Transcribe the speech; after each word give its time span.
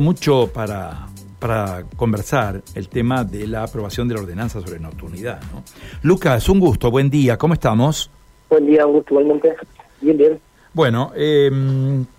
mucho 0.00 0.48
para, 0.50 1.06
para 1.38 1.84
conversar 1.98 2.62
el 2.74 2.88
tema 2.88 3.24
de 3.24 3.46
la 3.46 3.64
aprobación 3.64 4.08
de 4.08 4.14
la 4.14 4.22
ordenanza 4.22 4.62
sobre 4.62 4.80
nocturnidad. 4.80 5.38
¿no? 5.52 5.62
Lucas, 6.00 6.48
un 6.48 6.60
gusto, 6.60 6.90
buen 6.90 7.10
día, 7.10 7.36
¿cómo 7.36 7.52
estamos? 7.52 8.10
Buen 8.48 8.64
día, 8.64 8.86
un 8.86 8.94
gusto 8.94 9.12
igualmente. 9.12 9.54
Bien, 10.00 10.16
bien. 10.16 10.40
Bueno, 10.72 11.12
eh, 11.14 11.50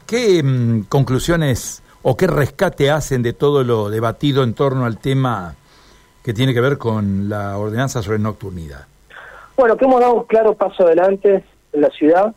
¿qué 0.06 0.44
mm, 0.44 0.84
conclusiones 0.84 1.82
o 2.04 2.16
qué 2.16 2.28
rescate 2.28 2.92
hacen 2.92 3.24
de 3.24 3.34
todo 3.34 3.64
lo 3.64 3.90
debatido 3.90 4.44
en 4.44 4.54
torno 4.54 4.86
al 4.86 5.00
tema 5.00 5.56
que 6.24 6.32
tiene 6.32 6.54
que 6.54 6.62
ver 6.62 6.78
con 6.78 7.28
la 7.28 7.58
ordenanza 7.58 8.04
sobre 8.04 8.20
nocturnidad? 8.20 8.86
Bueno, 9.58 9.78
que 9.78 9.86
hemos 9.86 10.00
dado 10.00 10.14
un 10.14 10.24
claro 10.26 10.54
paso 10.54 10.86
adelante 10.86 11.44
en 11.72 11.82
la 11.82 11.90
ciudad 11.90 12.36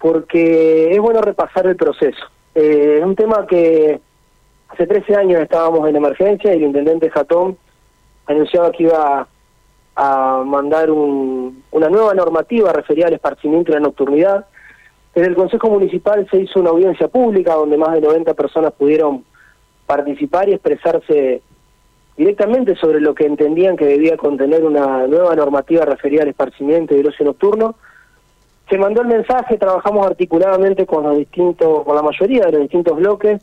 porque 0.00 0.90
es 0.90 0.98
bueno 0.98 1.20
repasar 1.20 1.68
el 1.68 1.76
proceso. 1.76 2.24
Eh, 2.56 2.96
es 2.98 3.04
un 3.04 3.14
tema 3.14 3.46
que 3.46 4.00
Hace 4.72 4.86
13 4.86 5.16
años 5.16 5.42
estábamos 5.42 5.86
en 5.86 5.96
emergencia 5.96 6.54
y 6.54 6.56
el 6.56 6.62
intendente 6.62 7.10
Jatón 7.10 7.58
anunciaba 8.26 8.72
que 8.72 8.84
iba 8.84 9.28
a 9.94 10.42
mandar 10.46 10.90
una 10.90 11.88
nueva 11.90 12.14
normativa 12.14 12.72
referida 12.72 13.08
al 13.08 13.12
esparcimiento 13.12 13.70
y 13.70 13.74
la 13.74 13.80
nocturnidad. 13.80 14.46
En 15.14 15.26
el 15.26 15.34
Consejo 15.34 15.68
Municipal 15.68 16.26
se 16.30 16.38
hizo 16.38 16.60
una 16.60 16.70
audiencia 16.70 17.08
pública 17.08 17.52
donde 17.52 17.76
más 17.76 17.92
de 17.92 18.00
90 18.00 18.32
personas 18.32 18.72
pudieron 18.72 19.24
participar 19.84 20.48
y 20.48 20.54
expresarse 20.54 21.42
directamente 22.16 22.74
sobre 22.76 23.00
lo 23.00 23.14
que 23.14 23.26
entendían 23.26 23.76
que 23.76 23.84
debía 23.84 24.16
contener 24.16 24.64
una 24.64 25.06
nueva 25.06 25.34
normativa 25.34 25.84
referida 25.84 26.22
al 26.22 26.28
esparcimiento 26.28 26.94
y 26.94 27.00
el 27.00 27.08
ocio 27.08 27.26
nocturno. 27.26 27.74
Se 28.70 28.78
mandó 28.78 29.02
el 29.02 29.08
mensaje, 29.08 29.58
trabajamos 29.58 30.06
articuladamente 30.06 30.86
con 30.86 31.04
los 31.04 31.18
distintos, 31.18 31.84
con 31.84 31.94
la 31.94 32.02
mayoría 32.02 32.46
de 32.46 32.52
los 32.52 32.62
distintos 32.62 32.96
bloques, 32.96 33.42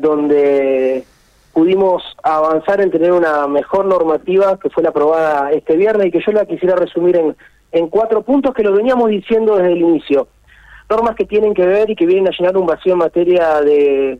donde 0.00 1.04
pudimos 1.52 2.02
avanzar 2.22 2.80
en 2.80 2.90
tener 2.90 3.12
una 3.12 3.46
mejor 3.46 3.84
normativa 3.84 4.58
que 4.58 4.70
fue 4.70 4.82
la 4.82 4.90
aprobada 4.90 5.50
este 5.52 5.76
viernes 5.76 6.06
y 6.06 6.10
que 6.10 6.22
yo 6.24 6.32
la 6.32 6.46
quisiera 6.46 6.76
resumir 6.76 7.16
en, 7.16 7.36
en 7.72 7.88
cuatro 7.88 8.22
puntos 8.22 8.54
que 8.54 8.62
lo 8.62 8.72
veníamos 8.72 9.10
diciendo 9.10 9.56
desde 9.56 9.72
el 9.72 9.82
inicio. 9.82 10.28
Normas 10.88 11.16
que 11.16 11.24
tienen 11.24 11.54
que 11.54 11.66
ver 11.66 11.90
y 11.90 11.96
que 11.96 12.06
vienen 12.06 12.28
a 12.28 12.36
llenar 12.36 12.56
un 12.56 12.66
vacío 12.66 12.92
en 12.92 12.98
materia 12.98 13.60
de 13.60 14.18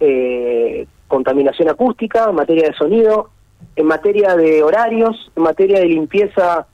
eh, 0.00 0.86
contaminación 1.06 1.68
acústica, 1.68 2.28
en 2.28 2.34
materia 2.36 2.68
de 2.68 2.74
sonido, 2.74 3.30
en 3.76 3.86
materia 3.86 4.36
de 4.36 4.62
horarios, 4.62 5.30
en 5.36 5.42
materia 5.42 5.80
de 5.80 5.86
limpieza 5.86 6.66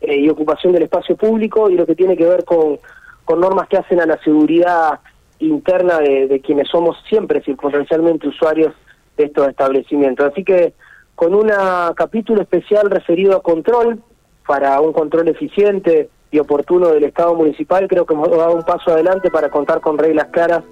eh, 0.00 0.16
y 0.16 0.28
ocupación 0.28 0.72
del 0.72 0.84
espacio 0.84 1.16
público 1.16 1.70
y 1.70 1.74
lo 1.74 1.86
que 1.86 1.94
tiene 1.94 2.16
que 2.16 2.26
ver 2.26 2.44
con, 2.44 2.78
con 3.24 3.40
normas 3.40 3.68
que 3.68 3.78
hacen 3.78 4.00
a 4.00 4.06
la 4.06 4.18
seguridad 4.22 5.00
interna 5.40 5.98
de, 5.98 6.40
quienes 6.44 6.68
somos 6.68 6.96
siempre 7.08 7.42
circunstancialmente 7.42 8.28
usuarios 8.28 8.74
de 9.16 9.24
estos 9.24 9.48
establecimientos. 9.48 10.30
Así 10.30 10.44
que 10.44 10.74
con 11.14 11.34
un 11.34 11.50
capítulo 11.94 12.42
especial 12.42 12.90
referido 12.90 13.36
a 13.36 13.42
control, 13.42 14.02
para 14.46 14.80
un 14.80 14.92
control 14.92 15.28
eficiente 15.28 16.10
y 16.30 16.38
oportuno 16.38 16.88
del 16.88 17.04
Estado 17.04 17.34
municipal, 17.34 17.86
creo 17.88 18.04
que 18.06 18.14
hemos 18.14 18.30
dado 18.30 18.54
un 18.54 18.64
paso 18.64 18.92
adelante 18.92 19.30
para 19.30 19.50
contar 19.50 19.80
con 19.80 19.98
reglas 19.98 20.28
claras 20.32 20.62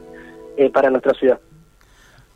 eh, 0.56 0.70
para 0.70 0.91
nuestra 0.91 1.14
ciudad. 1.14 1.39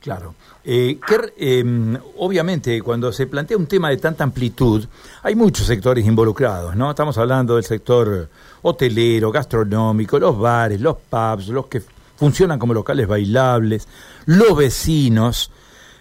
Claro. 0.00 0.34
Eh, 0.64 0.98
em, 1.38 1.96
obviamente, 2.18 2.80
cuando 2.82 3.12
se 3.12 3.26
plantea 3.26 3.56
un 3.56 3.66
tema 3.66 3.90
de 3.90 3.96
tanta 3.96 4.24
amplitud, 4.24 4.84
hay 5.22 5.34
muchos 5.34 5.66
sectores 5.66 6.04
involucrados, 6.06 6.74
¿no? 6.76 6.90
Estamos 6.90 7.16
hablando 7.18 7.54
del 7.54 7.64
sector 7.64 8.28
hotelero, 8.62 9.30
gastronómico, 9.30 10.18
los 10.18 10.38
bares, 10.38 10.80
los 10.80 10.96
pubs, 10.96 11.48
los 11.48 11.66
que 11.66 11.82
funcionan 12.22 12.60
como 12.60 12.72
locales 12.72 13.08
bailables, 13.08 13.88
los 14.26 14.56
vecinos, 14.56 15.50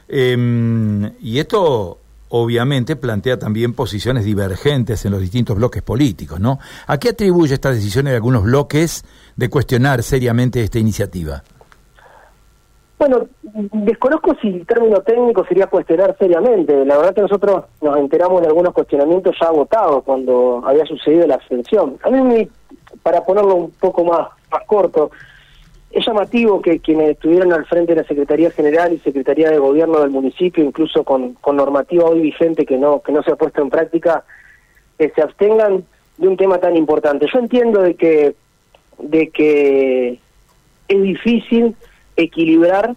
em, 0.07 1.13
y 1.19 1.39
esto 1.39 1.97
obviamente 2.29 2.95
plantea 2.95 3.39
también 3.39 3.73
posiciones 3.73 4.23
divergentes 4.23 5.03
en 5.03 5.13
los 5.13 5.19
distintos 5.19 5.55
bloques 5.55 5.81
políticos, 5.81 6.39
¿no? 6.39 6.59
¿A 6.85 6.99
qué 6.99 7.09
atribuye 7.09 7.55
esta 7.55 7.71
decisión 7.71 8.05
de 8.05 8.13
algunos 8.13 8.43
bloques 8.43 9.03
de 9.35 9.49
cuestionar 9.49 10.03
seriamente 10.03 10.61
esta 10.61 10.77
iniciativa? 10.77 11.41
Bueno, 12.99 13.25
desconozco 13.41 14.35
si 14.43 14.49
el 14.49 14.67
término 14.67 15.01
técnico 15.01 15.43
sería 15.47 15.65
cuestionar 15.65 16.15
seriamente. 16.19 16.85
La 16.85 16.97
verdad 16.97 17.15
que 17.15 17.21
nosotros 17.21 17.63
nos 17.81 17.97
enteramos 17.97 18.41
de 18.41 18.47
algunos 18.47 18.75
cuestionamientos 18.75 19.35
ya 19.41 19.49
votados 19.49 20.03
cuando 20.03 20.61
había 20.67 20.85
sucedido 20.85 21.25
la 21.25 21.33
abstención. 21.33 21.97
A 22.03 22.11
mí, 22.11 22.47
para 23.01 23.23
ponerlo 23.23 23.55
un 23.55 23.71
poco 23.71 24.05
más, 24.05 24.27
más 24.51 24.61
corto, 24.67 25.09
es 25.91 26.05
llamativo 26.05 26.61
que 26.61 26.79
quienes 26.79 27.09
estuvieron 27.09 27.51
al 27.51 27.65
frente 27.65 27.93
de 27.93 28.01
la 28.01 28.07
Secretaría 28.07 28.51
General 28.51 28.93
y 28.93 28.99
Secretaría 28.99 29.49
de 29.49 29.57
Gobierno 29.57 29.99
del 29.99 30.09
municipio, 30.09 30.63
incluso 30.63 31.03
con, 31.03 31.37
normativa 31.45 32.05
hoy 32.05 32.21
vigente 32.21 32.65
que 32.65 32.77
no, 32.77 33.01
que 33.01 33.11
no 33.11 33.21
se 33.23 33.31
ha 33.31 33.35
puesto 33.35 33.61
en 33.61 33.69
práctica, 33.69 34.23
eh, 34.97 35.11
se 35.13 35.21
abstengan 35.21 35.83
de 36.17 36.27
un 36.27 36.37
tema 36.37 36.59
tan 36.59 36.77
importante. 36.77 37.27
Yo 37.31 37.39
entiendo 37.39 37.81
de 37.81 37.95
que, 37.95 38.35
de 38.99 39.29
que 39.29 40.19
es 40.87 41.01
difícil 41.01 41.75
equilibrar 42.15 42.95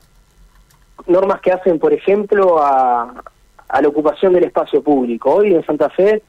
normas 1.06 1.40
que 1.40 1.52
hacen, 1.52 1.78
por 1.78 1.92
ejemplo, 1.92 2.62
a, 2.62 3.24
a 3.68 3.82
la 3.82 3.88
ocupación 3.88 4.32
del 4.34 4.44
espacio 4.44 4.82
público. 4.82 5.34
Hoy 5.34 5.52
en 5.52 5.64
Santa 5.66 5.90
Fe 5.90 6.22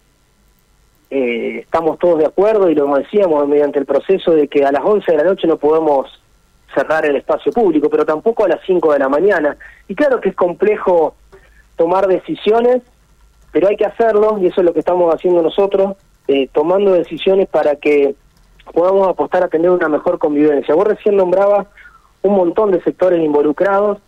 eh, 1.12 1.60
estamos 1.60 2.00
todos 2.00 2.18
de 2.18 2.26
acuerdo 2.26 2.70
y 2.70 2.76
lo 2.76 2.94
decíamos 2.96 3.48
mediante 3.48 3.78
el 3.78 3.86
proceso 3.86 4.32
de 4.32 4.48
que 4.48 4.66
a 4.66 4.72
las 4.72 4.84
11 4.84 5.12
de 5.12 5.18
la 5.18 5.24
noche 5.24 5.48
no 5.48 5.58
podemos 5.58 6.10
cerrar 6.74 7.06
el 7.06 7.16
espacio 7.16 7.52
público, 7.52 7.90
pero 7.90 8.06
tampoco 8.06 8.46
a 8.46 8.50
las 8.50 8.60
5 8.66 8.94
de 8.94 9.00
la 9.00 9.10
mañana. 9.10 9.56
Y 9.88 9.96
claro 9.96 10.20
que 10.20 10.30
es 10.30 10.36
complejo 10.36 11.16
tomar 11.76 12.08
decisiones, 12.08 12.82
pero 13.52 13.68
hay 13.68 13.78
que 13.78 13.86
hacerlo, 13.86 14.38
y 14.40 14.48
eso 14.48 14.62
es 14.62 14.66
lo 14.66 14.74
que 14.74 14.80
estamos 14.80 15.14
haciendo 15.14 15.42
nosotros, 15.42 15.96
eh, 16.28 16.50
tomando 16.52 16.94
decisiones 16.94 17.48
para 17.48 17.76
que 17.76 18.16
podamos 18.74 19.08
apostar 19.08 19.44
a 19.44 19.48
tener 19.48 19.70
una 19.70 19.90
mejor 19.90 20.18
convivencia. 20.18 20.76
Vos 20.76 20.88
recién 20.88 21.16
nombrabas 21.16 21.68
un 22.24 22.36
montón 22.36 22.72
de 22.72 22.82
sectores 22.82 23.24
involucrados 23.24 24.00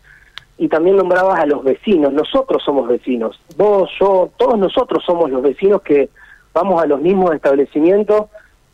y 0.57 0.67
también 0.67 0.97
nombrabas 0.97 1.39
a 1.39 1.45
los 1.45 1.63
vecinos. 1.63 2.11
Nosotros 2.11 2.63
somos 2.63 2.87
vecinos. 2.87 3.39
Vos, 3.55 3.89
yo, 3.99 4.31
todos 4.37 4.57
nosotros 4.57 5.03
somos 5.05 5.29
los 5.29 5.43
vecinos 5.43 5.81
que 5.83 6.09
vamos 6.53 6.81
a 6.81 6.87
los 6.87 6.99
mismos 6.99 7.35
establecimientos 7.35 8.25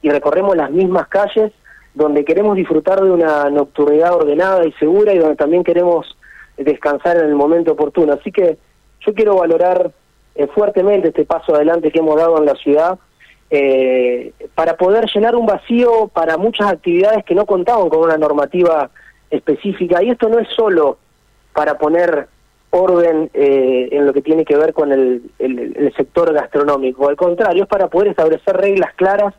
y 0.01 0.09
recorremos 0.09 0.55
las 0.55 0.71
mismas 0.71 1.07
calles 1.09 1.51
donde 1.94 2.26
queremos 2.26 2.56
disfrutar 2.56 3.02
de 3.02 3.12
una 3.12 3.50
nocturnidad 3.50 4.14
ordenada 4.14 4.66
y 4.66 4.72
segura 4.74 5.14
y 5.14 5.20
donde 5.20 5.36
también 5.36 5.64
queremos 5.64 6.18
descansar 6.58 7.18
en 7.18 7.26
el 7.26 7.36
momento 7.36 7.74
oportuno. 7.74 8.14
Así 8.14 8.31
que 8.31 8.58
yo 9.02 9.14
quiero 9.14 9.36
valorar 9.36 9.92
eh, 10.36 10.48
fuertemente 10.48 11.09
este 11.09 11.26
paso 11.26 11.54
adelante 11.54 11.92
que 11.92 12.00
hemos 12.00 12.16
dado 12.16 12.38
en 12.38 12.46
la 12.46 12.56
ciudad 12.56 12.98
eh, 13.50 14.34
para 14.56 14.76
poder 14.76 15.06
llenar 15.14 15.36
un 15.36 15.46
vacío 15.46 16.08
para 16.08 16.38
muchas 16.38 16.72
actividades 16.72 17.24
que 17.24 17.36
no 17.36 17.46
contaban 17.46 17.90
con 17.90 18.00
una 18.00 18.18
normativa 18.18 18.90
específica. 19.30 20.02
Y 20.02 20.10
esto 20.10 20.30
no 20.30 20.40
es 20.40 20.48
solo 20.56 20.98
para 21.54 21.78
poner 21.78 22.28
orden 22.72 23.30
eh, 23.36 23.90
en 23.92 24.08
lo 24.08 24.14
que 24.14 24.24
tiene 24.24 24.46
que 24.46 24.58
ver 24.58 24.74
con 24.74 24.92
el, 24.92 25.22
el 25.38 25.94
sector 25.96 26.34
gastronómico, 26.34 27.08
al 27.08 27.16
contrario, 27.16 27.64
es 27.64 27.70
para 27.70 27.88
poder 27.88 28.08
establecer 28.08 28.58
reglas 28.58 28.96
claras 28.96 29.36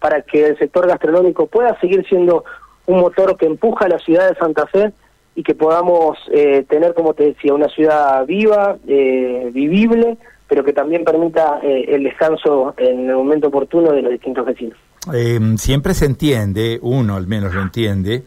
para 0.00 0.22
que 0.22 0.46
el 0.46 0.58
sector 0.58 0.86
gastronómico 0.86 1.46
pueda 1.46 1.78
seguir 1.80 2.06
siendo 2.08 2.44
un 2.86 3.00
motor 3.00 3.36
que 3.36 3.46
empuja 3.46 3.86
a 3.86 3.88
la 3.88 3.98
ciudad 3.98 4.28
de 4.28 4.36
Santa 4.36 4.66
Fe 4.66 4.92
y 5.34 5.42
que 5.42 5.54
podamos 5.54 6.18
eh, 6.32 6.64
tener, 6.68 6.94
como 6.94 7.14
te 7.14 7.26
decía, 7.26 7.54
una 7.54 7.68
ciudad 7.68 8.26
viva, 8.26 8.76
eh, 8.88 9.50
vivible, 9.52 10.16
pero 10.48 10.64
que 10.64 10.72
también 10.72 11.04
permita 11.04 11.60
eh, 11.62 11.84
el 11.88 12.04
descanso 12.04 12.74
en 12.76 13.08
el 13.08 13.14
momento 13.14 13.48
oportuno 13.48 13.92
de 13.92 14.02
los 14.02 14.10
distintos 14.10 14.46
vecinos. 14.46 14.76
siempre 15.60 15.94
se 15.94 16.06
entiende, 16.06 16.78
uno 16.82 17.14
al 17.14 17.26
menos 17.26 17.54
lo 17.54 17.62
entiende, 17.62 18.24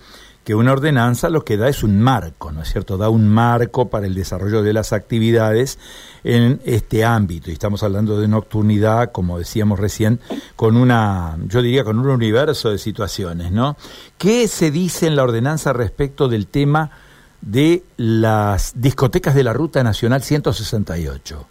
que 0.52 0.56
una 0.56 0.74
ordenanza 0.74 1.30
lo 1.30 1.46
que 1.46 1.56
da 1.56 1.70
es 1.70 1.82
un 1.82 2.02
marco, 2.02 2.52
¿no 2.52 2.62
es 2.62 2.70
cierto? 2.70 2.98
Da 2.98 3.08
un 3.08 3.26
marco 3.26 3.88
para 3.88 4.06
el 4.06 4.14
desarrollo 4.14 4.64
de 4.64 4.74
las 4.74 4.92
actividades 4.92 5.80
en 6.26 6.60
este 6.66 7.06
ámbito. 7.06 7.50
Y 7.50 7.54
estamos 7.54 7.84
hablando 7.84 8.20
de 8.20 8.28
nocturnidad, 8.28 9.14
como 9.14 9.38
decíamos 9.38 9.80
recién, 9.80 10.20
con 10.58 10.76
una, 10.76 11.38
yo 11.48 11.62
diría, 11.62 11.86
con 11.86 12.00
un 12.00 12.10
universo 12.10 12.70
de 12.70 12.80
situaciones, 12.80 13.54
¿no? 13.54 13.78
¿Qué 14.18 14.50
se 14.50 14.72
dice 14.72 15.08
en 15.08 15.16
la 15.16 15.24
ordenanza 15.24 15.72
respecto 15.72 16.28
del 16.28 16.48
tema 16.48 16.92
de 17.40 17.84
las 17.96 18.74
discotecas 18.76 19.34
de 19.34 19.46
la 19.46 19.54
Ruta 19.54 19.82
Nacional 19.84 20.22
168? 20.22 21.48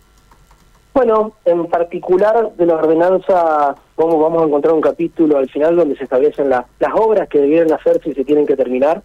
Bueno, 0.92 1.32
en 1.46 1.68
particular 1.68 2.52
de 2.54 2.66
la 2.66 2.74
ordenanza, 2.74 3.76
vamos, 4.06 4.42
a 4.42 4.46
encontrar 4.46 4.74
un 4.74 4.80
capítulo 4.80 5.38
al 5.38 5.48
final 5.48 5.76
donde 5.76 5.96
se 5.96 6.04
establecen 6.04 6.48
las 6.48 6.64
obras 6.94 7.28
que 7.28 7.40
debieran 7.40 7.72
hacerse 7.72 8.10
y 8.10 8.14
se 8.14 8.24
tienen 8.24 8.46
que 8.46 8.56
terminar 8.56 9.02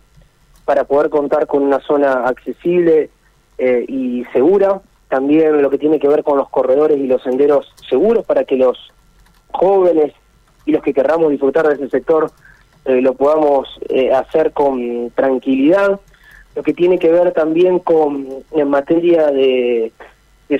para 0.65 0.83
poder 0.83 1.09
contar 1.09 1.47
con 1.47 1.63
una 1.63 1.79
zona 1.79 2.25
accesible 2.25 3.09
eh, 3.57 3.85
y 3.87 4.25
segura. 4.33 4.81
También 5.07 5.61
lo 5.61 5.69
que 5.69 5.77
tiene 5.77 5.99
que 5.99 6.07
ver 6.07 6.23
con 6.23 6.37
los 6.37 6.49
corredores 6.49 6.97
y 6.97 7.07
los 7.07 7.21
senderos 7.21 7.71
seguros 7.87 8.25
para 8.25 8.43
que 8.43 8.55
los 8.55 8.91
jóvenes 9.51 10.13
y 10.65 10.71
los 10.71 10.81
que 10.81 10.93
querramos 10.93 11.29
disfrutar 11.29 11.67
de 11.67 11.75
ese 11.75 11.89
sector 11.89 12.31
eh, 12.85 13.01
lo 13.01 13.13
podamos 13.13 13.67
eh, 13.89 14.11
hacer 14.11 14.51
con 14.51 15.11
tranquilidad. 15.11 15.99
lo 16.55 16.63
que 16.63 16.73
tiene 16.73 16.97
que 16.97 17.11
ver 17.11 17.31
también 17.33 17.79
con 17.79 18.27
en 18.51 18.69
materia 18.69 19.27
de, 19.27 19.91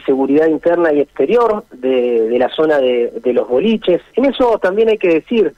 seguridad 0.05 0.47
interna 0.47 0.91
y 0.91 0.99
exterior 0.99 1.63
de, 1.71 2.27
de 2.27 2.39
la 2.39 2.49
zona 2.49 2.77
de, 2.79 3.13
de, 3.23 3.33
los 3.33 3.47
boliches. 3.47 4.01
En 4.15 4.25
eso 4.25 4.57
también 4.59 4.89
hay 4.89 4.97
que 4.97 5.13
decir, 5.13 5.53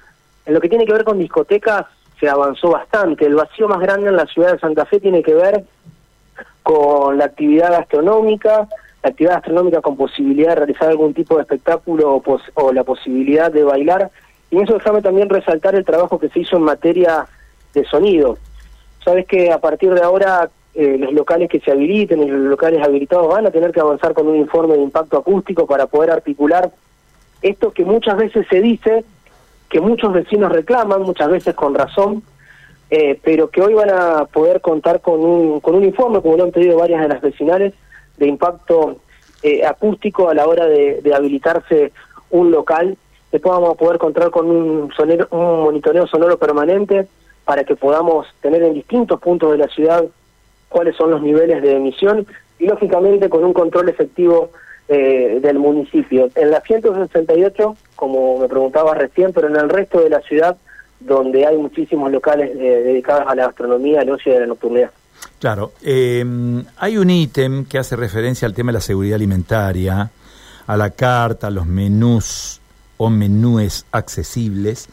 en 0.46 0.54
lo 0.54 0.60
que 0.60 0.70
tiene 0.70 0.86
que 0.86 0.94
ver 0.94 1.04
con 1.04 1.20
discotecas 1.20 1.86
se 2.20 2.30
avanzó 2.30 2.72
bastante. 2.72 3.26
El 3.26 3.36
vacío 3.36 3.68
más 3.68 3.80
grande 3.80 4.10
en 4.10 4.18
la 4.18 4.26
ciudad 4.26 4.54
de 4.54 4.60
Santa 4.60 4.86
Fe 4.86 5.00
tiene 5.00 5.24
que 5.24 5.34
ver 5.34 5.64
con 6.64 7.18
la 7.18 7.26
actividad 7.26 7.72
gastronómica, 7.72 8.68
la 9.04 9.10
actividad 9.10 9.36
gastronómica 9.36 9.82
con 9.82 9.96
posibilidad 9.96 10.50
de 10.50 10.56
realizar 10.56 10.90
algún 10.90 11.14
tipo 11.14 11.36
de 11.36 11.44
espectáculo 11.44 12.16
o, 12.16 12.40
o 12.56 12.74
la 12.74 12.84
posibilidad 12.84 13.52
de 13.52 13.64
bailar. 13.64 14.12
Y 14.50 14.58
en 14.58 14.64
eso 14.64 14.74
déjame 14.74 15.02
también 15.02 15.30
resaltar 15.30 15.76
el 15.76 15.86
trabajo 15.86 16.20
que 16.20 16.30
se 16.30 16.42
hizo 16.42 16.58
en 16.58 16.64
materia 16.64 17.26
de 17.74 17.86
sonido. 17.86 18.38
Sabes 19.04 19.26
que 19.26 19.52
a 19.52 19.60
partir 19.60 19.94
de 19.94 20.02
ahora 20.02 20.50
eh, 20.78 20.96
los 21.00 21.12
locales 21.12 21.50
que 21.50 21.60
se 21.60 21.72
habiliten 21.72 22.22
y 22.22 22.28
los 22.28 22.40
locales 22.40 22.84
habilitados 22.84 23.28
van 23.28 23.48
a 23.48 23.52
tener 23.52 23.72
que 23.72 23.80
avanzar 23.80 24.14
con 24.14 24.28
un 24.28 24.36
informe 24.36 24.76
de 24.76 24.84
impacto 24.84 25.18
acústico 25.18 25.66
para 25.66 25.88
poder 25.88 26.12
articular 26.12 26.72
esto 27.42 27.72
que 27.72 27.84
muchas 27.84 28.16
veces 28.16 28.46
se 28.48 28.62
dice, 28.62 29.04
que 29.70 29.82
muchos 29.82 30.14
vecinos 30.14 30.52
reclaman, 30.52 31.02
muchas 31.02 31.30
veces 31.30 31.56
con 31.56 31.74
razón, 31.74 32.22
eh, 32.92 33.20
pero 33.24 33.50
que 33.50 33.62
hoy 33.62 33.74
van 33.74 33.90
a 33.90 34.26
poder 34.26 34.62
contar 34.62 35.02
con 35.02 35.20
un, 35.20 35.60
con 35.62 35.74
un 35.74 35.84
informe, 35.84 36.22
como 36.22 36.38
lo 36.38 36.44
han 36.44 36.52
pedido 36.52 36.78
varias 36.78 37.02
de 37.02 37.08
las 37.08 37.22
vecinales, 37.22 37.74
de 38.18 38.28
impacto 38.28 38.98
eh, 39.42 39.66
acústico 39.66 40.30
a 40.30 40.34
la 40.34 40.48
hora 40.48 40.68
de, 40.68 41.02
de 41.02 41.16
habilitarse 41.16 41.92
un 42.30 42.52
local. 42.52 42.98
Después 43.32 43.52
vamos 43.52 43.72
a 43.72 43.78
poder 43.78 43.98
contar 43.98 44.30
con 44.30 44.48
un, 44.48 44.92
sonero, 44.96 45.28
un 45.32 45.64
monitoreo 45.64 46.06
sonoro 46.08 46.38
permanente 46.38 47.08
para 47.46 47.64
que 47.64 47.76
podamos 47.76 48.28
tener 48.42 48.62
en 48.64 48.74
distintos 48.74 49.20
puntos 49.20 49.52
de 49.52 49.58
la 49.58 49.68
ciudad 49.68 50.06
cuáles 50.70 50.96
son 50.96 51.12
los 51.12 51.22
niveles 51.22 51.62
de 51.62 51.76
emisión 51.76 52.26
y 52.60 52.68
lógicamente 52.68 53.30
con 53.30 53.44
un 53.44 53.54
control 53.54 53.90
efectivo 53.90 54.52
eh, 54.88 55.40
del 55.42 55.60
municipio. 55.60 56.30
En 56.36 56.52
la 56.52 56.62
168, 56.62 57.76
como 57.96 58.40
me 58.40 58.48
preguntaba 58.48 58.94
recién, 58.94 59.34
pero 59.34 59.48
en 59.48 59.56
el 59.56 59.70
resto 59.70 60.00
de 60.00 60.10
la 60.10 60.22
ciudad 60.22 60.58
donde 61.00 61.46
hay 61.46 61.58
muchísimos 61.58 62.12
locales 62.12 62.52
eh, 62.56 62.82
dedicados 62.84 63.26
a 63.28 63.36
la 63.36 63.48
gastronomía, 63.48 64.02
al 64.02 64.10
ocio 64.10 64.34
y 64.34 64.36
a 64.36 64.40
la 64.40 64.48
nocturnidad. 64.48 64.92
Claro, 65.40 65.74
eh, 65.84 66.26
hay 66.78 66.98
un 66.98 67.10
ítem 67.10 67.66
que 67.66 67.78
hace 67.78 67.96
referencia 67.96 68.48
al 68.48 68.54
tema 68.54 68.72
de 68.72 68.76
la 68.76 68.82
seguridad 68.82 69.16
alimentaria, 69.16 70.10
a 70.66 70.78
la 70.78 70.90
carta, 70.92 71.48
a 71.48 71.52
los 71.52 71.68
menús 71.68 72.60
o 72.98 73.10
menúes 73.10 73.86
accesibles, 73.92 74.90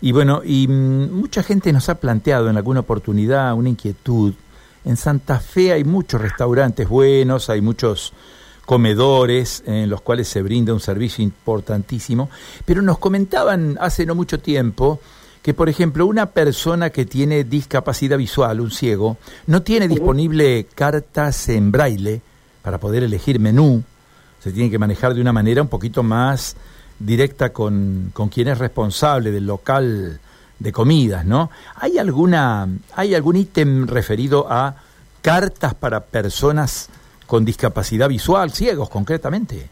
y 0.00 0.12
bueno, 0.12 0.42
y 0.44 0.68
mm, 0.68 1.12
mucha 1.12 1.42
gente 1.42 1.72
nos 1.72 1.88
ha 1.88 1.96
planteado 1.96 2.50
en 2.50 2.56
alguna 2.56 2.80
oportunidad 2.80 3.54
una 3.54 3.68
inquietud. 3.68 4.34
En 4.86 4.96
Santa 4.96 5.40
Fe 5.40 5.72
hay 5.72 5.82
muchos 5.82 6.20
restaurantes 6.20 6.88
buenos, 6.88 7.50
hay 7.50 7.60
muchos 7.60 8.12
comedores 8.64 9.64
en 9.66 9.90
los 9.90 10.00
cuales 10.00 10.28
se 10.28 10.42
brinda 10.42 10.72
un 10.72 10.78
servicio 10.78 11.24
importantísimo, 11.24 12.30
pero 12.64 12.82
nos 12.82 12.98
comentaban 12.98 13.76
hace 13.80 14.06
no 14.06 14.14
mucho 14.14 14.38
tiempo 14.38 15.00
que, 15.42 15.54
por 15.54 15.68
ejemplo, 15.68 16.06
una 16.06 16.26
persona 16.26 16.90
que 16.90 17.04
tiene 17.04 17.42
discapacidad 17.42 18.16
visual, 18.16 18.60
un 18.60 18.70
ciego, 18.70 19.16
no 19.48 19.62
tiene 19.62 19.88
disponible 19.88 20.68
cartas 20.72 21.48
en 21.48 21.72
braille 21.72 22.20
para 22.62 22.78
poder 22.78 23.02
elegir 23.02 23.40
menú, 23.40 23.82
se 24.38 24.52
tiene 24.52 24.70
que 24.70 24.78
manejar 24.78 25.14
de 25.14 25.20
una 25.20 25.32
manera 25.32 25.62
un 25.62 25.68
poquito 25.68 26.04
más 26.04 26.56
directa 27.00 27.52
con, 27.52 28.12
con 28.12 28.28
quien 28.28 28.46
es 28.46 28.58
responsable 28.58 29.32
del 29.32 29.46
local 29.46 30.20
de 30.58 30.72
comidas, 30.72 31.24
¿no? 31.24 31.50
¿Hay 31.74 31.98
alguna 31.98 32.68
hay 32.94 33.14
algún 33.14 33.36
ítem 33.36 33.86
referido 33.86 34.46
a 34.48 34.74
cartas 35.22 35.74
para 35.74 36.00
personas 36.00 36.88
con 37.26 37.44
discapacidad 37.44 38.08
visual, 38.08 38.50
ciegos 38.50 38.88
concretamente? 38.88 39.68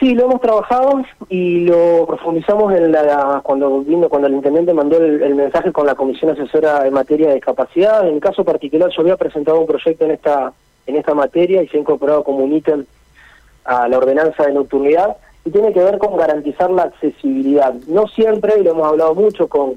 Sí, 0.00 0.14
lo 0.14 0.24
hemos 0.24 0.40
trabajado 0.40 1.02
y 1.28 1.60
lo 1.60 2.04
profundizamos 2.06 2.74
en 2.74 2.90
la, 2.90 3.40
cuando 3.44 3.80
vino, 3.82 4.08
cuando 4.08 4.26
el 4.26 4.34
intendente 4.34 4.74
mandó 4.74 4.98
el, 4.98 5.34
mensaje 5.36 5.72
con 5.72 5.86
la 5.86 5.94
comisión 5.94 6.32
asesora 6.32 6.86
en 6.86 6.92
materia 6.92 7.28
de 7.28 7.34
discapacidad. 7.34 8.06
En 8.06 8.14
el 8.14 8.20
caso 8.20 8.44
particular, 8.44 8.90
yo 8.90 9.02
había 9.02 9.16
presentado 9.16 9.60
un 9.60 9.66
proyecto 9.66 10.04
en 10.04 10.10
esta 10.10 10.52
en 10.86 10.96
esta 10.96 11.14
materia 11.14 11.62
y 11.62 11.68
se 11.68 11.76
ha 11.76 11.80
incorporado 11.80 12.24
como 12.24 12.44
un 12.44 12.52
ítem 12.52 12.84
a 13.64 13.88
la 13.88 13.96
ordenanza 13.96 14.44
de 14.44 14.52
nocturnidad 14.52 15.16
y 15.44 15.50
tiene 15.50 15.72
que 15.72 15.82
ver 15.82 15.98
con 15.98 16.16
garantizar 16.16 16.70
la 16.70 16.82
accesibilidad. 16.82 17.72
No 17.86 18.06
siempre, 18.08 18.54
y 18.58 18.64
lo 18.64 18.72
hemos 18.72 18.86
hablado 18.86 19.14
mucho 19.14 19.48
con, 19.48 19.76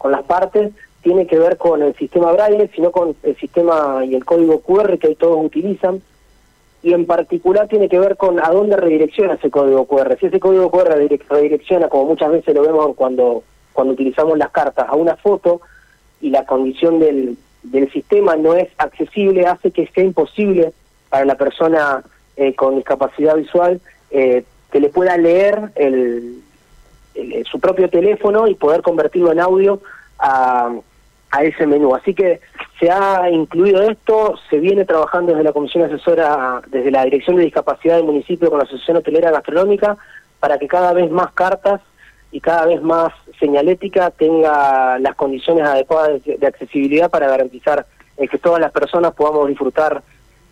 con 0.00 0.12
las 0.12 0.22
partes, 0.22 0.72
tiene 1.02 1.26
que 1.26 1.38
ver 1.38 1.58
con 1.58 1.82
el 1.82 1.94
sistema 1.94 2.32
braille, 2.32 2.70
sino 2.74 2.90
con 2.90 3.14
el 3.22 3.36
sistema 3.36 4.02
y 4.02 4.14
el 4.14 4.24
código 4.24 4.60
QR 4.60 4.98
que 4.98 5.14
todos 5.14 5.44
utilizan, 5.44 6.00
y 6.82 6.94
en 6.94 7.04
particular 7.04 7.68
tiene 7.68 7.90
que 7.90 7.98
ver 7.98 8.16
con 8.16 8.40
a 8.42 8.48
dónde 8.48 8.78
redirecciona 8.78 9.34
ese 9.34 9.50
código 9.50 9.84
QR. 9.84 10.16
Si 10.18 10.26
ese 10.26 10.40
código 10.40 10.70
QR 10.70 10.96
redirecciona, 11.28 11.90
como 11.90 12.06
muchas 12.06 12.32
veces 12.32 12.54
lo 12.54 12.62
vemos 12.62 12.96
cuando, 12.96 13.42
cuando 13.74 13.92
utilizamos 13.92 14.38
las 14.38 14.50
cartas, 14.50 14.86
a 14.88 14.94
una 14.94 15.16
foto 15.16 15.60
y 16.22 16.30
la 16.30 16.46
condición 16.46 16.98
del, 16.98 17.36
del 17.62 17.92
sistema 17.92 18.36
no 18.36 18.54
es 18.54 18.68
accesible, 18.78 19.46
hace 19.46 19.70
que 19.70 19.86
sea 19.88 20.04
imposible 20.04 20.72
para 21.10 21.26
la 21.26 21.34
persona 21.34 22.02
eh, 22.38 22.54
con 22.54 22.76
discapacidad 22.76 23.36
visual 23.36 23.82
eh, 24.10 24.44
que 24.72 24.80
le 24.80 24.88
pueda 24.88 25.18
leer 25.18 25.72
el, 25.74 26.40
su 27.50 27.60
propio 27.60 27.88
teléfono 27.88 28.46
y 28.46 28.54
poder 28.54 28.82
convertirlo 28.82 29.32
en 29.32 29.40
audio 29.40 29.80
a, 30.18 30.72
a 31.30 31.44
ese 31.44 31.66
menú. 31.66 31.94
Así 31.94 32.14
que 32.14 32.40
se 32.78 32.90
ha 32.90 33.28
incluido 33.30 33.82
esto, 33.82 34.34
se 34.48 34.58
viene 34.58 34.84
trabajando 34.84 35.32
desde 35.32 35.44
la 35.44 35.52
Comisión 35.52 35.84
Asesora, 35.84 36.62
desde 36.68 36.90
la 36.90 37.04
Dirección 37.04 37.36
de 37.36 37.44
Discapacidad 37.44 37.96
del 37.96 38.04
municipio 38.04 38.48
con 38.50 38.58
la 38.58 38.64
Asociación 38.64 38.98
Hotelera 38.98 39.30
Gastronómica, 39.30 39.96
para 40.40 40.58
que 40.58 40.66
cada 40.66 40.92
vez 40.92 41.10
más 41.10 41.32
cartas 41.32 41.80
y 42.32 42.40
cada 42.40 42.66
vez 42.66 42.80
más 42.82 43.12
señalética 43.38 44.10
tenga 44.10 44.98
las 44.98 45.14
condiciones 45.14 45.66
adecuadas 45.66 46.22
de, 46.24 46.46
accesibilidad 46.46 47.10
para 47.10 47.28
garantizar 47.28 47.86
eh, 48.16 48.28
que 48.28 48.38
todas 48.38 48.60
las 48.60 48.72
personas 48.72 49.12
podamos 49.14 49.48
disfrutar 49.48 50.02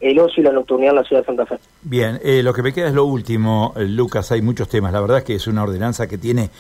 el 0.01 0.19
ocio 0.19 0.43
y 0.43 0.45
la 0.45 0.53
nocturnidad 0.53 0.91
en 0.91 0.97
la 0.97 1.05
ciudad 1.05 1.23
de 1.23 1.27
Santa 1.27 1.47
Fe. 1.47 1.59
Bien, 1.83 2.21
eh, 2.23 2.43
lo 2.43 2.53
que 2.53 2.63
me 2.63 2.73
queda 2.73 2.89
es 2.89 2.95
lo 2.95 3.05
último, 3.05 3.75
eh, 3.77 3.85
Lucas, 3.85 4.31
hay 4.33 4.43
muchos 4.43 4.69
temas. 4.69 4.93
La 4.93 5.01
verdad 5.01 5.19
es 5.19 5.25
que 5.25 5.35
es 5.35 5.47
una 5.47 5.63
ordenanza 5.63 6.07
que 6.07 6.19
tiene 6.19 6.51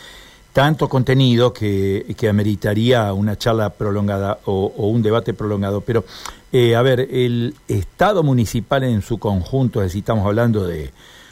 tanto 0.52 0.88
contenido 0.88 1.52
que, 1.52 2.14
que 2.17 2.29
ameritaría 2.29 3.12
una 3.12 3.37
charla 3.37 3.70
prolongada 3.70 4.38
o, 4.44 4.73
un 4.76 5.02
debate 5.02 5.35
prolongado. 5.35 5.82
Pero, 5.82 6.05
eh, 6.52 6.75
a 6.75 6.82
ver, 6.82 7.00
el 7.00 7.55
Estado 7.69 8.23
municipal 8.23 8.82
en 8.85 9.02
su 9.02 9.19
conjunto, 9.19 9.81
es 9.81 9.88
decir, 9.88 10.00
estamos 10.00 10.26
hablando 10.26 10.67
de 10.67 10.91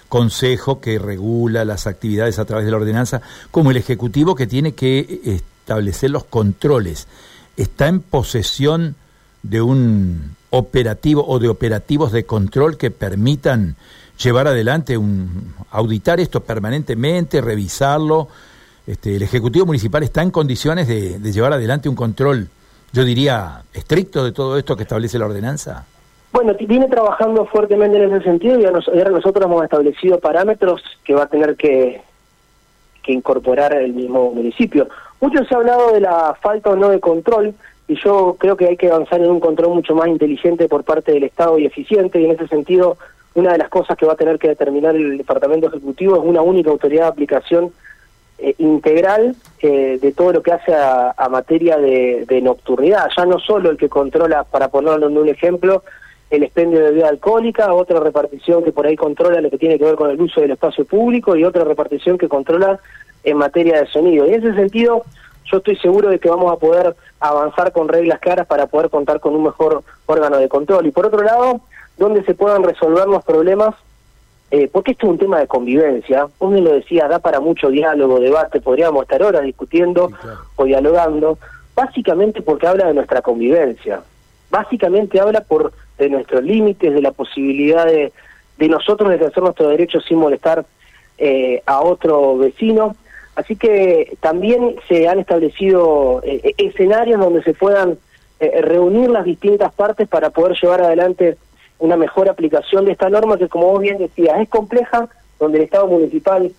consejo 0.09 0.81
que 0.81 1.01
regula 1.01 1.65
las 1.65 1.89
actividades 1.89 2.39
a 2.39 2.45
través 2.45 2.65
de 2.65 2.71
la 2.71 2.77
ordenanza, 2.77 3.23
como 3.51 3.73
el 3.73 3.77
Ejecutivo 3.77 4.37
que 4.37 4.47
tiene 4.47 4.73
que 4.73 5.21
establecer 5.25 6.11
los 6.11 6.25
controles, 6.25 7.09
está 7.57 7.89
en 7.89 8.01
posesión 8.01 8.95
de 9.43 9.63
un 9.63 10.37
operativo 10.57 11.25
o 11.27 11.39
de 11.39 11.49
operativos 11.49 12.13
de 12.13 12.25
control 12.25 12.77
que 12.77 12.91
permitan 12.91 13.77
llevar 14.23 14.49
adelante 14.49 14.97
un 14.97 15.55
auditar 15.71 16.21
esto 16.21 16.41
permanentemente, 16.41 17.41
revisarlo. 17.41 18.29
Este, 18.87 19.17
el 19.17 19.23
ejecutivo 19.23 19.67
municipal 19.67 20.03
está 20.03 20.23
en 20.23 20.31
condiciones 20.31 20.89
de, 20.89 21.19
llevar 21.33 21.53
adelante 21.53 21.89
un 21.89 21.97
control, 21.97 22.49
yo 22.93 23.05
diría, 23.05 23.63
estricto 23.75 24.25
de 24.25 24.33
todo 24.33 24.57
esto 24.57 24.77
que 24.77 24.85
establece 24.85 25.19
la 25.19 25.27
ordenanza. 25.27 25.85
Bueno, 26.33 26.55
viene 26.59 26.89
trabajando 26.89 27.47
fuertemente 27.47 28.03
en 28.03 28.15
ese 28.15 28.25
sentido 28.25 28.59
y 28.61 28.65
ahora 28.65 29.11
nosotros 29.11 29.45
hemos 29.45 29.65
establecido 29.65 30.19
parámetros 30.19 30.83
que 31.05 31.15
va 31.15 31.25
a 31.25 31.29
tener 31.29 31.57
que, 31.57 32.03
incorporar 33.09 33.73
el 33.75 33.93
mismo 33.93 34.33
municipio. 34.33 34.89
Mucho 35.21 35.45
se 35.45 35.55
ha 35.55 35.59
hablado 35.59 35.93
de 35.93 36.01
la 36.01 36.37
falta 36.43 36.71
o 36.71 36.77
no 36.77 36.89
de 36.89 36.99
control, 36.99 37.55
y 37.89 37.97
yo 38.03 38.37
creo 38.39 38.57
que 38.57 38.67
hay 38.67 38.77
que 38.77 38.91
avanzar 38.91 39.21
en 39.21 39.31
un 39.31 39.41
control 39.41 39.75
mucho 39.75 39.95
más 39.95 40.09
inteligente 40.09 40.69
por 40.69 40.85
parte 40.85 41.13
del 41.13 41.25
Estado 41.25 41.59
y 41.59 41.67
eficiente, 41.67 42.21
y 42.21 42.25
en 42.25 42.33
ese 42.33 42.49
sentido, 42.49 42.99
una 43.35 43.53
de 43.53 43.59
las 43.59 43.69
cosas 43.69 43.97
que 43.97 44.07
va 44.07 44.15
a 44.15 44.17
tener 44.17 44.39
que 44.39 44.49
determinar 44.49 44.97
el 44.97 45.19
Departamento 45.19 45.69
Ejecutivo 45.69 46.17
es 46.17 46.23
una 46.25 46.43
única 46.43 46.71
autoridad 46.71 47.03
de 47.03 47.09
aplicación 47.09 47.73
eh, 48.39 48.55
integral 48.59 49.37
eh, 49.63 49.99
de 50.01 50.13
todo 50.13 50.33
lo 50.33 50.43
que 50.43 50.53
hace 50.53 50.75
a, 50.75 51.29
materia 51.31 51.79
de, 51.79 52.41
nocturnidad, 52.43 53.09
ya 53.17 53.25
no 53.25 53.39
solo 53.39 53.71
el 53.71 53.77
que 53.77 53.89
controla, 53.89 54.45
para 54.45 54.69
ponerlo 54.69 55.09
en 55.09 55.17
un 55.17 55.29
ejemplo, 55.29 55.85
el 56.29 56.43
expendio 56.43 56.81
de 56.81 56.87
bebida 56.87 57.09
alcohólica, 57.09 57.73
otra 57.73 58.01
repartición 58.01 58.65
que 58.65 58.73
por 58.73 58.87
ahí 58.87 58.97
controla 58.97 59.41
lo 59.41 59.51
que 59.51 59.59
tiene 59.59 59.79
que 59.79 59.85
ver 59.85 59.95
con 59.95 60.11
el 60.11 60.21
uso 60.21 60.41
del 60.41 60.51
espacio 60.51 60.85
público 60.85 61.37
y 61.37 61.45
otra 61.45 61.63
repartición 61.63 62.19
que 62.19 62.29
controla 62.29 62.81
en 63.23 63.37
materia 63.37 63.81
de 63.81 63.87
sonido. 63.87 64.27
Y 64.27 64.35
en 64.35 64.45
ese 64.45 64.55
sentido, 64.55 65.05
yo 65.51 65.59
estoy 65.59 65.77
seguro 65.77 66.09
de 66.09 66.19
que 66.19 66.29
vamos 66.29 66.53
a 66.53 66.57
poder 66.57 66.95
avanzar 67.21 67.73
con 67.73 67.89
reglas 67.89 68.21
claras 68.21 68.47
para 68.47 68.67
poder 68.67 68.91
contar 68.91 69.21
con 69.21 69.35
un 69.35 69.45
mejor 69.45 69.83
órgano 70.07 70.39
de 70.39 70.49
control. 70.49 70.87
Y 70.87 70.91
por 70.91 71.07
otro 71.07 71.23
lado, 71.23 71.61
donde 71.97 72.25
se 72.25 72.35
puedan 72.35 72.63
resolver 72.63 73.07
los 73.07 73.25
problemas, 73.25 73.75
eh, 74.51 74.69
porque 74.71 74.93
esto 74.93 75.07
es 75.07 75.13
un 75.13 75.19
tema 75.19 75.41
de 75.41 75.47
convivencia, 75.47 76.29
uno 76.39 76.61
lo 76.61 76.73
decía, 76.73 77.09
da 77.09 77.19
para 77.19 77.41
mucho 77.41 77.69
diálogo, 77.69 78.21
debate, 78.21 78.61
podríamos 78.61 79.03
estar 79.03 79.23
horas 79.23 79.43
discutiendo 79.43 80.11
o 80.55 80.65
dialogando, 80.65 81.39
básicamente 81.75 82.43
porque 82.43 82.67
habla 82.67 82.87
de 82.87 82.95
nuestra 82.95 83.23
convivencia. 83.23 84.03
básicamente 84.49 85.21
habla 85.21 85.41
por 85.41 85.73
de 85.99 86.09
nuestros 86.09 86.43
límites, 86.43 86.95
de 86.95 87.03
la 87.03 87.11
posibilidad 87.11 87.85
de, 87.87 88.13
de 88.59 88.69
nosotros 88.69 89.09
de 89.11 89.17
ejercer 89.17 89.43
nuestros 89.43 89.71
derechos 89.71 90.05
sin 90.07 90.19
molestar 90.19 90.65
eh, 91.19 91.63
a 91.67 91.81
otro 91.81 92.37
vecino. 92.37 92.95
Así 93.37 93.55
que 93.55 94.17
también 94.21 94.77
se 94.89 95.09
han 95.09 95.19
establecido 95.19 96.23
eh, 96.25 96.55
escenarios 96.57 97.21
donde 97.21 97.43
se 97.43 97.53
puedan 97.53 97.99
eh, 98.41 98.61
reunir 98.63 99.11
las 99.11 99.25
distintas 99.25 99.73
partes 99.75 100.09
para 100.09 100.31
poder 100.31 100.57
llevar 100.61 100.81
adelante 100.81 101.37
una 101.79 101.97
mejor 101.97 102.29
aplicación 102.31 102.87
de 102.87 102.93
esta 102.93 103.11
norma 103.11 103.37
que, 103.37 103.49
como 103.49 103.73
vos 103.73 103.83
bien 103.83 103.99
decías, 103.99 104.41
es 104.41 104.49
compleja, 104.49 105.09
donde 105.39 105.59
el 105.59 105.65
Estado 105.65 105.87
municipal 105.87 106.51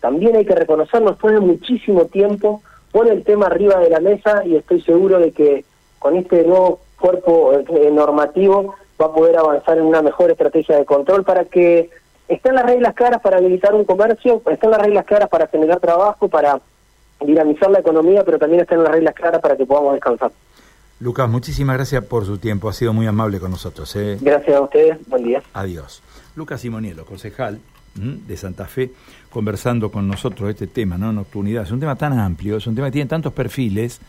también 0.00 0.36
hay 0.36 0.44
que 0.44 0.54
reconocerlo, 0.54 1.10
después 1.10 1.34
de 1.34 1.40
muchísimo 1.40 2.06
tiempo, 2.06 2.60
pone 2.90 3.10
el 3.10 3.22
tema 3.22 3.46
arriba 3.46 3.78
de 3.78 3.90
la 3.90 4.00
mesa 4.00 4.44
y 4.44 4.56
estoy 4.56 4.80
seguro 4.82 5.18
de 5.20 5.30
que 5.30 5.64
con 5.98 6.16
este 6.16 6.44
nuevo 6.44 6.80
cuerpo 6.98 7.52
eh, 7.52 7.90
normativo 7.92 8.74
va 9.00 9.06
a 9.06 9.12
poder 9.12 9.36
avanzar 9.36 9.78
en 9.78 9.84
una 9.84 10.02
mejor 10.02 10.30
estrategia 10.30 10.76
de 10.76 10.84
control 10.84 11.24
para 11.24 11.44
que 11.44 11.90
estén 12.28 12.54
las 12.54 12.64
reglas 12.64 12.94
claras 12.94 13.20
para 13.20 13.38
habilitar 13.38 13.74
un 13.74 13.84
comercio, 13.84 14.42
estén 14.50 14.70
las 14.70 14.80
reglas 14.80 15.04
claras 15.04 15.28
para 15.28 15.46
generar 15.46 15.80
trabajo, 15.80 16.28
para 16.28 16.60
dinamizar 17.20 17.70
la 17.70 17.80
economía, 17.80 18.24
pero 18.24 18.38
también 18.38 18.62
estén 18.62 18.82
las 18.82 18.92
reglas 18.92 19.14
claras 19.14 19.40
para 19.40 19.56
que 19.56 19.66
podamos 19.66 19.94
descansar. 19.94 20.30
Lucas, 20.98 21.28
muchísimas 21.28 21.76
gracias 21.76 22.04
por 22.04 22.24
su 22.24 22.38
tiempo, 22.38 22.68
ha 22.68 22.72
sido 22.72 22.92
muy 22.92 23.06
amable 23.06 23.38
con 23.38 23.50
nosotros. 23.50 23.94
¿eh? 23.96 24.16
Gracias 24.20 24.56
a 24.56 24.60
ustedes, 24.62 24.98
buen 25.08 25.24
día. 25.24 25.42
Adiós. 25.52 26.02
Lucas 26.34 26.60
Simonielo, 26.60 27.04
concejal 27.04 27.60
de 27.94 28.36
Santa 28.36 28.66
Fe, 28.66 28.92
conversando 29.30 29.90
con 29.90 30.06
nosotros 30.06 30.50
este 30.50 30.66
tema, 30.66 30.98
¿no? 30.98 31.12
Nocturnidad. 31.12 31.62
Es 31.62 31.70
un 31.70 31.80
tema 31.80 31.96
tan 31.96 32.18
amplio, 32.18 32.58
es 32.58 32.66
un 32.66 32.74
tema 32.74 32.88
que 32.88 32.92
tiene 32.92 33.08
tantos 33.08 33.32
perfiles. 33.32 34.00